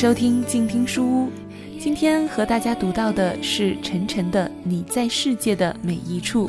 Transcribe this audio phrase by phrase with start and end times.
[0.00, 1.28] 收听静听书屋，
[1.78, 6.48] 今天和大家读到的是陈晨的《你在世界的每一处》，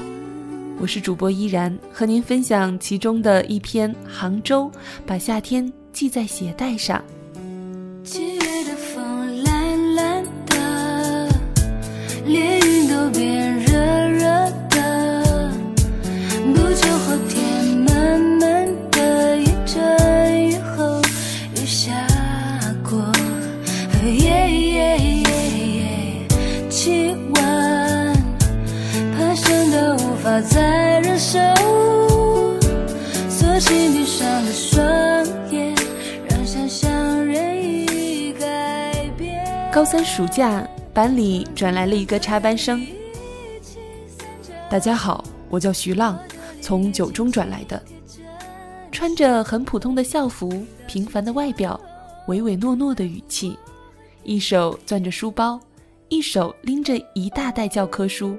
[0.79, 4.67] 我是主播依然，和您分享其中的一篇《杭州》，
[5.05, 7.03] 把夏天系在鞋带上。
[8.06, 11.29] 七月的风懒懒的，
[12.26, 14.54] 连云都变热热
[24.04, 26.28] 耶耶耶，
[26.72, 27.36] 气温
[29.16, 31.38] 攀升的无法再忍受，
[33.30, 34.84] 索性闭上了双
[35.52, 35.76] 眼，
[36.28, 36.92] 让想象
[37.23, 39.45] 任意改变。
[39.72, 42.84] 高三暑假，班里转来了一个插班生。
[44.68, 46.18] 大家好，我叫徐浪，
[46.59, 47.80] 从九中转来的，
[48.92, 51.80] 穿着很普通的校服，平凡的外表，
[52.28, 53.56] 唯唯诺诺的语气，
[54.31, 55.59] 一手攥着书包，
[56.08, 58.38] 一手拎着一大袋教科书。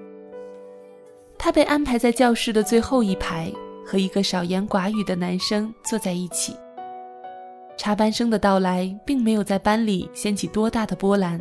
[1.37, 3.53] 他被安排在教室的最后一排，
[3.85, 6.57] 和一个少言寡语的男生坐在一起。
[7.77, 11.39] 插班生的到来并没有在班里掀起多大的波澜。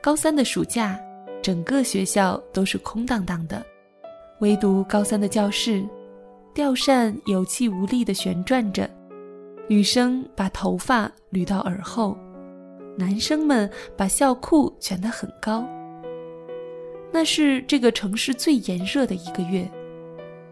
[0.00, 0.96] 高三的暑假，
[1.42, 3.66] 整个学校都是空荡荡的，
[4.38, 5.84] 唯独高三的教室，
[6.54, 8.88] 吊扇有气无力地旋转着，
[9.66, 12.16] 女生把头发捋到耳后，
[12.96, 15.64] 男生们把校裤卷得很高。
[17.12, 19.70] 那是这个城市最炎热的一个月，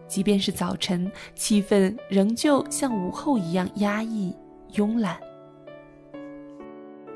[0.07, 4.35] 即便是早晨，气氛仍旧像午后一样压抑、
[4.73, 5.17] 慵懒。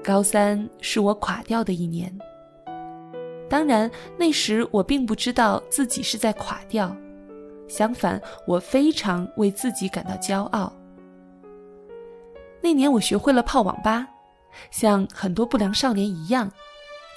[0.03, 2.15] 高三是我垮掉的一年。
[3.47, 6.95] 当然，那时我并不知道自己是在垮掉，
[7.67, 10.73] 相反，我非常为自己感到骄傲。
[12.61, 14.07] 那年我学会了泡网吧，
[14.71, 16.51] 像很多不良少年一样，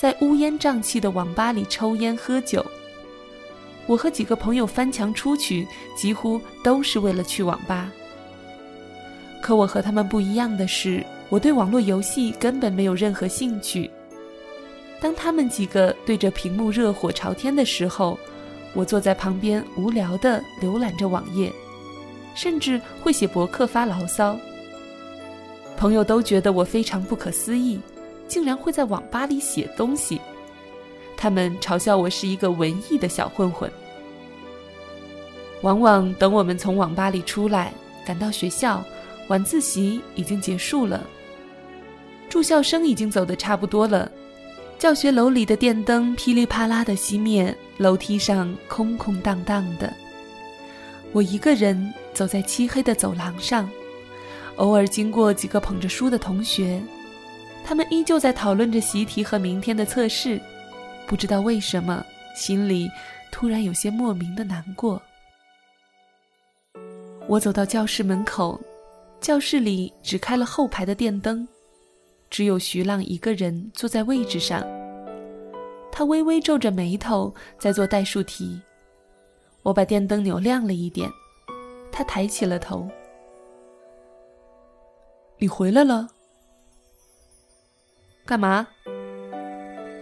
[0.00, 2.64] 在乌烟瘴气的网吧里抽烟喝酒。
[3.86, 5.66] 我和几个朋友翻墙出去，
[5.96, 7.90] 几乎都是为了去网吧。
[9.42, 13.90] 可我和他们不一样的是，我对网络游戏根本没有任何兴趣。
[15.00, 18.18] 当他们几个对着屏幕热火朝天的时候，
[18.74, 21.52] 我坐在旁边无聊地浏览着网页，
[22.34, 24.36] 甚至会写博客发牢骚。
[25.78, 27.78] 朋友都觉得我非常不可思议，
[28.26, 30.20] 竟然会在网吧里写东西。
[31.16, 33.70] 他们嘲笑我是一个文艺的小混混。
[35.62, 37.72] 往往等我们从网吧里出来，
[38.04, 38.84] 赶到学校，
[39.28, 41.06] 晚自习已经结束了，
[42.28, 44.10] 住校生已经走得差不多了。
[44.80, 49.92] 教学楼里的电灯噼里啪啦的熄灭，楼梯上空空荡荡的。
[51.12, 53.68] 我一个人走在漆黑的走廊上，
[54.58, 56.80] 偶尔经过几个捧着书的同学，
[57.64, 60.40] 他们依旧在讨论着习题和明天的测试。
[61.06, 62.04] 不知道为什么，
[62.34, 62.88] 心里
[63.30, 65.00] 突然有些莫名的难过。
[67.26, 68.60] 我走到教室门口，
[69.20, 71.46] 教室里只开了后排的电灯。
[72.30, 74.66] 只有徐浪一个人坐在位置上，
[75.90, 78.60] 他微微皱着眉头在做代数题。
[79.62, 81.08] 我把电灯扭亮了一点，
[81.92, 82.86] 他抬起了头
[85.38, 86.08] ：“你回来了？
[88.26, 88.66] 干嘛？”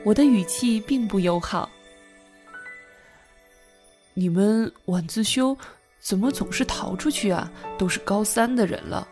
[0.05, 1.69] 我的语气并不友好。
[4.15, 5.57] 你们晚自修
[6.01, 7.51] 怎么总是逃出去啊？
[7.77, 9.07] 都是高三的人了。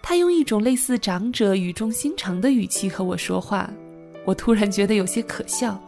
[0.00, 3.68] 他用一种类似长者语重心长的语气和我说话，
[4.24, 5.78] 我突然觉得有些可笑。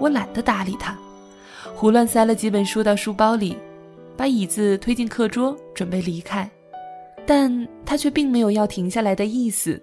[0.00, 0.96] 我懒得搭理他，
[1.74, 3.58] 胡乱塞了几本书到书包里，
[4.16, 6.50] 把椅子推进课桌，准备离开。
[7.26, 9.80] 但他却并没有要停下来的意思。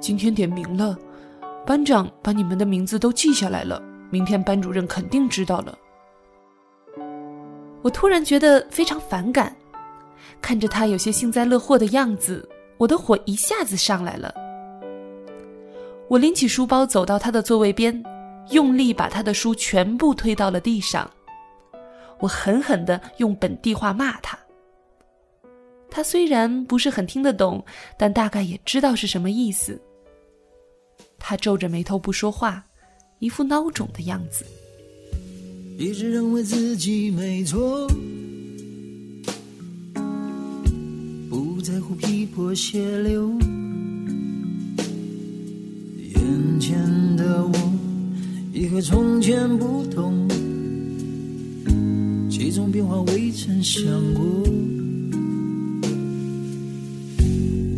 [0.00, 0.98] 今天点名了，
[1.64, 5.78] 班长把你们的名字都记下来了，明天班主任肯定知道了。
[7.82, 9.54] 我突然觉得非常反感。
[10.40, 12.46] 看着他有些幸灾乐祸的样子，
[12.76, 14.34] 我的火一下子上来了。
[16.08, 18.02] 我拎起书包走到他的座位边，
[18.50, 21.10] 用力把他的书全部推到了地上。
[22.20, 24.38] 我狠狠地用本地话骂他。
[25.94, 27.64] 他虽然不是很听得懂，
[27.96, 29.80] 但大概也知道是什么意思。
[31.20, 32.66] 他皱着眉头不说话，
[33.20, 34.44] 一副孬种的样子。
[35.78, 37.86] 一直认为自己没错。
[41.30, 43.30] 不在乎皮破血流，
[45.96, 47.72] 眼前的我
[48.52, 50.28] 已和从前不同，
[52.28, 54.24] 其中变化未曾想过。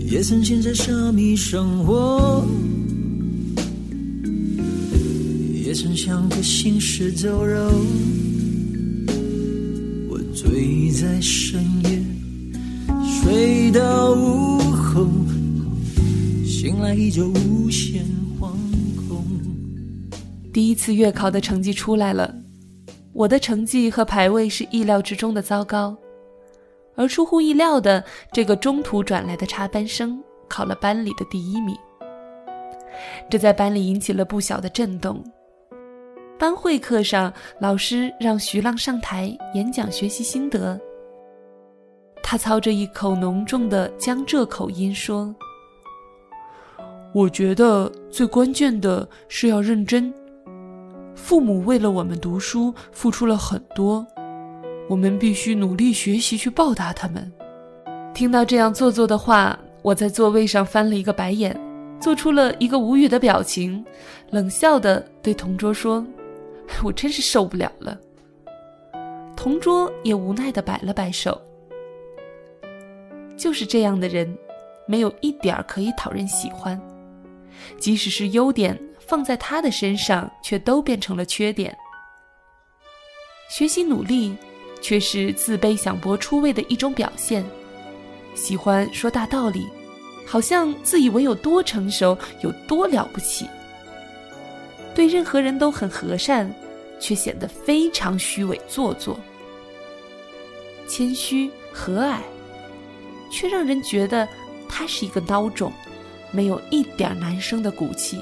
[0.09, 2.47] 也曾陷在沙砾生活，
[5.53, 7.69] 也曾像个行尸走肉。
[10.09, 12.01] 我醉在深夜，
[13.21, 15.09] 睡到午后，
[16.45, 18.05] 醒来依旧无限
[18.39, 18.53] 惶
[19.09, 19.25] 恐。
[20.53, 22.33] 第一次月考的成绩出来了，
[23.13, 25.99] 我的成绩和排位是意料之中的糟糕。
[26.97, 28.03] 而出乎意料的，
[28.33, 31.77] 这个中途转来的插班生考了班里的第一名，
[33.29, 35.23] 这在班里引起了不小的震动。
[36.39, 40.79] 班会课上，老师让徐浪上台演讲学习心得。
[42.23, 45.35] 他操着一口浓重的江浙口音说
[47.15, 50.13] ：“我觉得最关键的是要认真。
[51.15, 54.07] 父母为了我们读书付出了很多。”
[54.89, 57.33] 我们必须努力学习去报答他们。
[58.15, 61.59] 听到这样做作的话，我在座位上翻了一个白眼，
[62.01, 63.85] 做出了一个无语的表情，
[64.31, 66.07] 冷笑的对同桌说
[66.85, 67.99] ：“我真是受不了了。”
[69.37, 71.41] 同桌也无奈的摆了摆手。
[73.37, 74.35] 就是这样的人，
[74.87, 76.81] 没有一点儿可以讨人喜欢，
[77.79, 81.77] 即使是优点放在他的身上，却都变成了缺点。
[83.51, 84.35] 学习努力。
[84.81, 87.45] 却是自卑、想博出位的一种表现，
[88.35, 89.67] 喜欢说大道理，
[90.27, 93.47] 好像自以为有多成熟、有多了不起。
[94.95, 96.51] 对任何人都很和善，
[96.99, 99.19] 却显得非常虚伪做作。
[100.89, 102.19] 谦虚和蔼，
[103.31, 104.27] 却让人觉得
[104.69, 105.73] 他是一个孬种，
[106.31, 108.21] 没有一点男生的骨气。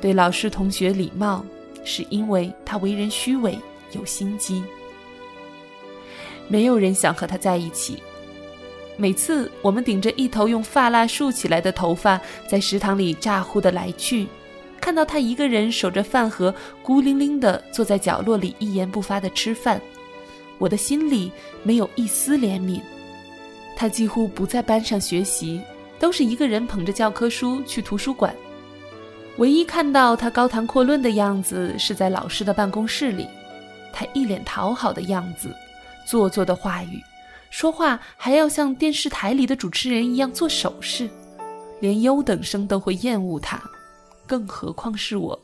[0.00, 1.44] 对老师、同学礼貌，
[1.84, 3.58] 是因为他为人虚伪。
[3.92, 4.62] 有心机，
[6.48, 8.02] 没有人想和他在一起。
[8.96, 14.26] 每次我们顶着一头用发蜡竖起来的头发，在食堂里咋呼的来去，
[14.80, 16.52] 看到他一个人守着饭盒，
[16.82, 19.80] 孤零零的坐在角落里一言不发的吃饭，
[20.58, 21.30] 我的心里
[21.62, 22.80] 没有一丝怜悯。
[23.76, 25.60] 他几乎不在班上学习，
[26.00, 28.34] 都是一个人捧着教科书去图书馆。
[29.36, 33.28] 唯一看到他高谈阔论的样子，是在老师的办公室里。
[33.92, 35.54] 他一脸讨好的样子，
[36.06, 37.02] 做作的话语，
[37.50, 41.08] 说话还要像电视台里的主持人一样做手势，
[41.80, 43.62] 连优等生都会厌恶他，
[44.26, 45.38] 更何况是我。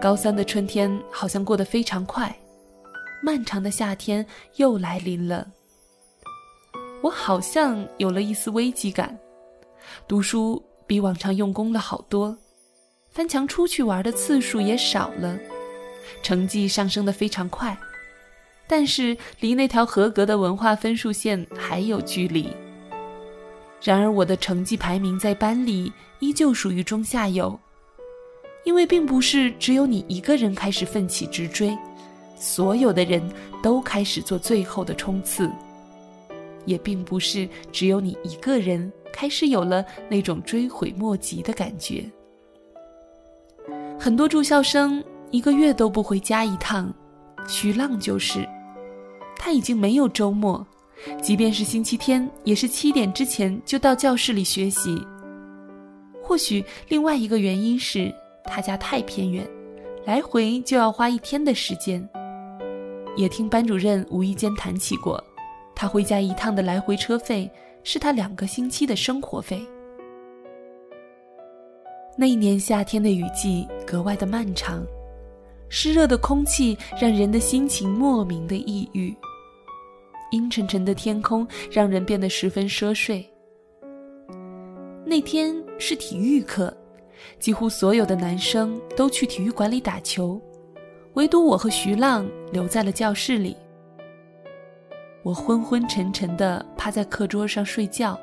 [0.00, 2.32] 高三的春天好像过得非常快，
[3.22, 4.24] 漫长的夏天
[4.56, 5.46] 又来临了。
[7.02, 9.18] 我好像有了一丝危机感，
[10.06, 12.36] 读书比往常用功了好多，
[13.10, 15.38] 翻墙出去玩的次数也少了。
[16.22, 17.76] 成绩上升的非常快，
[18.66, 22.48] 但是离那条合格的文化分数线还有距离。
[23.82, 27.58] 然而我的成绩排名在班里依旧属于中下游，
[28.64, 31.76] 因为并不是只有你一个人开始奋起直追，
[32.36, 33.22] 所有的人
[33.62, 35.48] 都开始做最后的冲刺，
[36.64, 42.04] 也并不是只有你一个人开始有了那种追悔莫及的感觉。
[43.98, 45.02] 很多住校生。
[45.30, 46.92] 一个月都不回家一趟，
[47.46, 48.48] 徐浪就是，
[49.36, 50.66] 他已经没有周末，
[51.22, 55.00] 即便是星期天，也是七点之前就到教室里学习。
[56.22, 58.12] 或许另外一个原因是
[58.44, 59.46] 他家太偏远，
[60.04, 62.06] 来回就要花一天的时间。
[63.16, 65.22] 也听班主任无意间谈起过，
[65.74, 67.50] 他回家一趟的来回车费
[67.84, 69.60] 是他两个星期的生活费。
[72.16, 74.82] 那一年夏天的雨季格外的漫长。
[75.68, 79.14] 湿热的空气让人的心情莫名的抑郁，
[80.30, 83.28] 阴沉沉的天空让人变得十分奢睡。
[85.04, 86.74] 那天是体育课，
[87.38, 90.40] 几乎所有的男生都去体育馆里打球，
[91.14, 93.56] 唯独我和徐浪留在了教室里。
[95.22, 98.18] 我昏昏沉沉地趴在课桌上睡觉，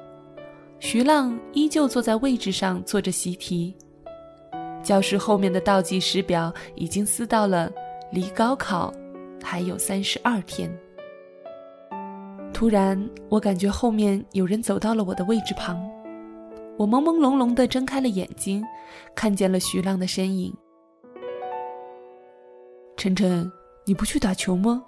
[0.80, 3.76] 徐浪依旧坐在位置上做着习题。
[4.86, 7.72] 教室后面的倒计时表已经撕到了
[8.12, 8.94] 离高考
[9.44, 10.72] 还有三十二天。
[12.54, 15.84] 突然，我感觉后面有人走到了我的位置旁，
[16.78, 18.64] 我朦朦胧胧地睁开了眼睛，
[19.16, 20.54] 看见了徐浪的身影。
[22.96, 23.52] 晨晨，
[23.86, 24.84] 你不去打球吗？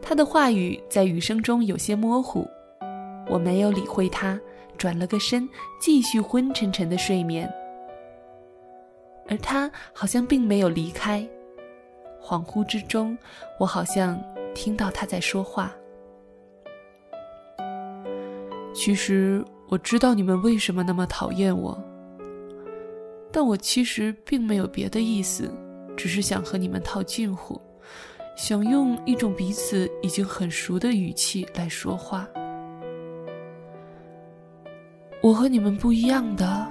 [0.00, 2.48] 他的话语在雨声中有些模糊，
[3.28, 4.40] 我没有理会他，
[4.78, 5.46] 转了个身，
[5.80, 7.52] 继续昏沉沉的睡眠。
[9.30, 11.26] 而他好像并没有离开，
[12.20, 13.16] 恍惚之中，
[13.60, 14.20] 我好像
[14.54, 15.72] 听到他在说话。
[18.74, 21.80] 其实我知道你们为什么那么讨厌我，
[23.32, 25.48] 但我其实并没有别的意思，
[25.96, 27.60] 只是想和你们套近乎，
[28.36, 32.28] 想用一种彼此已经很熟的语气来说话。
[35.22, 36.66] 我和你们不一样的，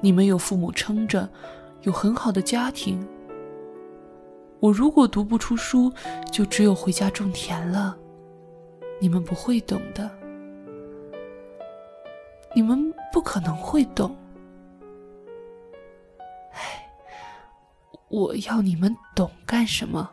[0.00, 1.28] 你们有父母撑着，
[1.82, 3.06] 有很好的家庭。
[4.60, 5.92] 我如果读不出书，
[6.30, 7.96] 就只有回家种田了。
[9.00, 10.08] 你们不会懂的，
[12.54, 12.78] 你们
[13.12, 14.16] 不可能会懂。
[16.52, 16.88] 唉，
[18.08, 20.08] 我要你们懂干什么？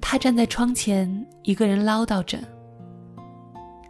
[0.00, 2.38] 他站在窗前，一个人唠叨着。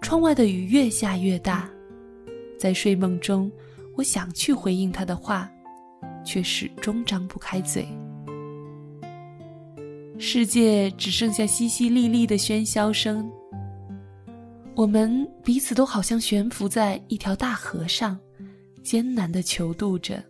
[0.00, 1.71] 窗外的雨越下越大，
[2.59, 3.50] 在睡梦中，
[3.96, 5.50] 我想去回应他的话，
[6.25, 7.87] 却始终张不开嘴。
[10.18, 13.30] 世界只剩下淅淅沥沥的喧嚣声，
[14.75, 18.18] 我们彼此都好像悬浮在一条大河上，
[18.82, 20.22] 艰难的求渡着。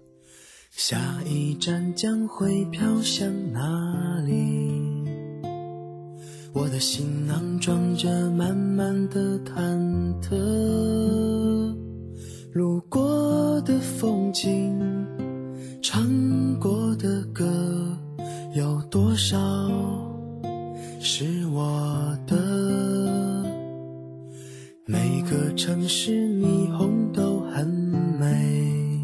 [0.70, 4.72] 下一站将会飘向哪里？
[6.54, 9.78] 我的行囊装着满满的忐
[10.22, 11.61] 忑，
[12.52, 14.78] 路过的风景，
[15.80, 16.04] 唱
[16.60, 17.46] 过的歌，
[18.54, 19.38] 有多少
[21.00, 22.36] 是我的？
[24.84, 27.66] 每个城市霓虹都很
[28.20, 29.00] 美，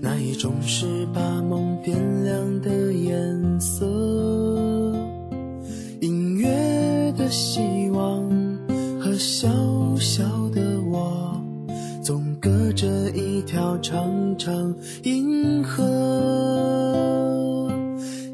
[0.00, 3.86] 那一种是把梦点亮的颜色。
[6.00, 8.28] 音乐的希望
[8.98, 9.48] 和笑
[14.36, 14.74] 长长
[15.04, 15.82] 银河。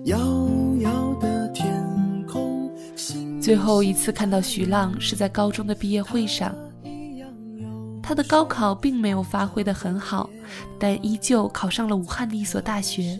[0.04, 0.18] 遥
[0.80, 1.72] 遥的天
[2.26, 2.70] 空。
[3.40, 6.54] 最后一次看到徐浪是在高中的毕业会上，
[8.02, 10.28] 他的高考并没有发挥的很好，
[10.78, 13.18] 但依旧考上了武汉的一所大学。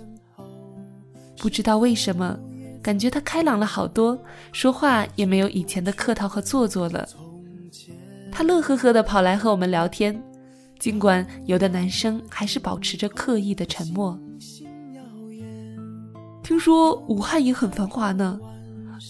[1.39, 2.39] 不知道为什么。
[2.81, 4.17] 感觉他开朗了好多，
[4.53, 7.07] 说话也没有以前的客套和做作了。
[8.31, 10.19] 他乐呵呵地跑来和我们聊天，
[10.79, 14.19] 尽管有的男生还是保持着刻意的沉默。
[16.43, 18.39] 听说武汉也很繁华呢，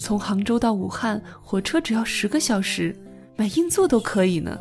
[0.01, 2.95] 从杭州到武汉火车只要十个小时，
[3.37, 4.59] 买硬座都可以呢。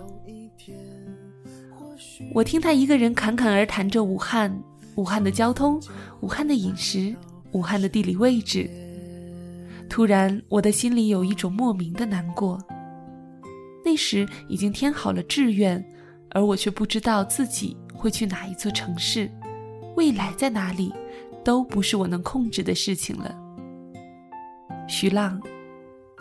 [2.34, 4.56] 我听他一个人侃侃而谈着武汉，
[4.96, 5.80] 武汉的交通，
[6.20, 7.14] 武汉的饮食，
[7.52, 8.68] 武汉的地理位置。
[9.88, 12.62] 突然，我的心里有一种莫名的难过。
[13.84, 15.82] 那时已经填好了志愿，
[16.30, 19.30] 而我却不知道自己会去哪一座城市，
[19.96, 20.92] 未来在哪里，
[21.44, 23.34] 都不是我能控制的事情了。
[24.86, 25.40] 徐浪，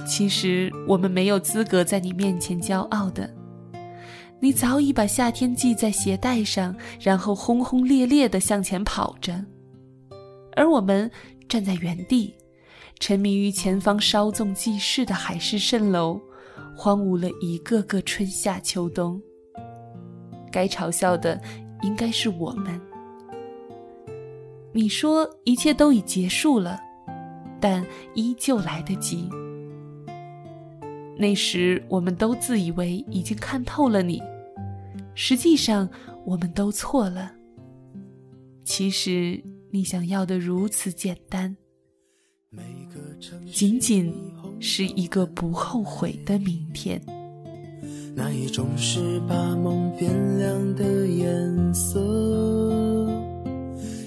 [0.05, 3.33] 其实我们没有资格在你面前骄傲的。
[4.39, 9.43] 你早已把夏天系在鞋带上，然后轰轰烈烈地向前跑着，
[10.55, 11.09] 而我们
[11.49, 12.33] 站在原地。
[12.99, 16.19] 沉迷于前方稍纵即逝的海市蜃楼，
[16.75, 19.21] 荒芜了一个个春夏秋冬。
[20.57, 21.39] 该嘲笑的
[21.83, 22.81] 应该是我们。
[24.73, 26.79] 你说一切都已结束了，
[27.59, 27.85] 但
[28.15, 29.29] 依旧来得及。
[31.15, 34.19] 那时我们都自以为已经看透了你，
[35.13, 35.87] 实际上
[36.25, 37.31] 我们都错了。
[38.63, 41.55] 其实你想要的如此简单。
[43.53, 44.11] 仅仅
[44.59, 46.99] 是一个不后悔的明天。
[48.19, 51.99] 那一种是把梦点亮的颜色，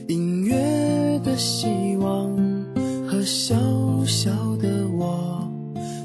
[0.09, 2.37] 音乐的希望
[3.07, 3.55] 和小
[4.05, 5.49] 小的我，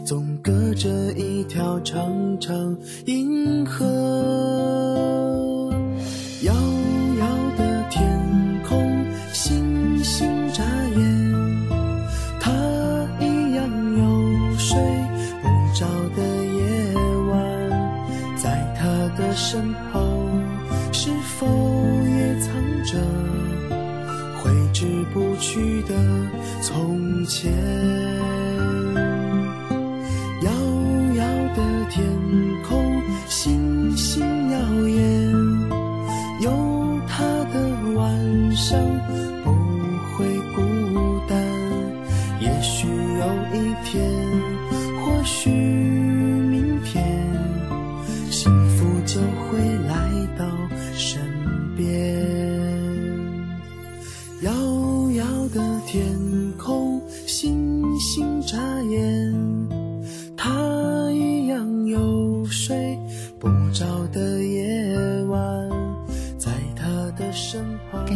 [0.05, 3.94] 总隔着一条长长银河。
[19.35, 19.99] 身后
[20.93, 22.53] 是否也藏
[22.85, 22.97] 着
[24.37, 25.93] 挥之不去的
[26.61, 27.53] 从前？
[30.41, 30.51] 遥
[31.15, 31.23] 遥
[31.53, 32.05] 的天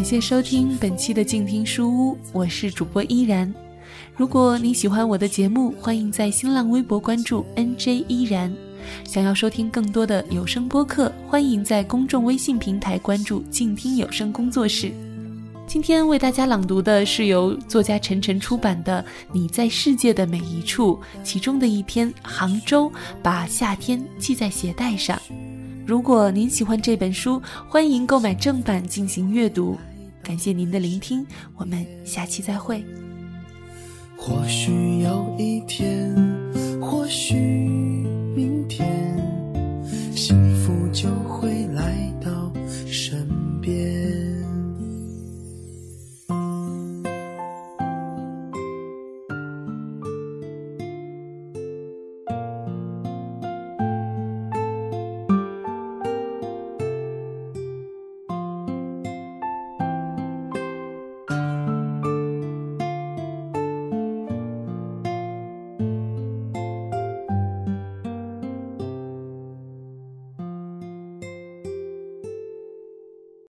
[0.09, 3.53] 谢收听本期的静听书屋，我是主播依然。
[4.15, 8.51] 如果你喜欢我的节目，欢迎在新浪微博关注 NJ 依然。
[9.03, 14.91] 想要收听更多的有声播客，欢迎在公众微信平台关注静听有声工作室。
[15.67, 22.89] 今天为大家朗读的是由作家陈晨出版的《你在世界的每一处》其中的一篇《杭州》，
[23.21, 25.21] 把夏天系在鞋带上。
[25.85, 29.77] 如果您喜欢这本书，欢迎购买正版进行阅读。
[30.29, 32.85] 感谢您的聆听我们下期再会。
[34.15, 36.15] 或许有一天
[36.79, 37.33] 或许
[38.35, 38.87] 明天
[40.15, 42.53] 幸福就会来到
[42.85, 43.27] 身
[43.59, 44.08] 边。